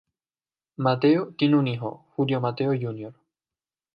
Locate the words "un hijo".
1.57-2.07